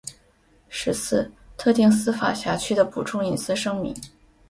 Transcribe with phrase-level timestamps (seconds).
[0.67, 3.95] 十四、特定司法辖区的补充隐私声明